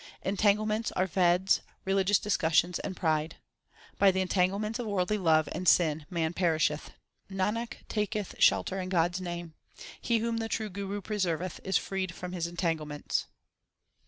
Entanglements 0.23 0.91
are 0.93 1.05
Veds, 1.05 1.59
religious 1.85 2.17
discussions, 2.17 2.79
and 2.79 2.97
pride. 2.97 3.35
By 3.99 4.09
the 4.09 4.19
entanglements 4.19 4.79
of 4.79 4.87
worldly 4.87 5.19
love 5.19 5.47
and 5.51 5.67
sin 5.67 6.07
man 6.09 6.33
perisheth 6.33 6.89
Nanak 7.29 7.87
taketh 7.87 8.33
shelter 8.39 8.81
in 8.81 8.89
God 8.89 9.13
s 9.13 9.19
name 9.21 9.53
He 10.01 10.17
whom 10.17 10.37
the 10.37 10.49
true 10.49 10.71
Guru 10.71 11.01
preserveth 11.01 11.59
is 11.63 11.77
freed 11.77 12.15
from 12.15 12.31
his 12.31 12.47
entanglements. 12.47 13.27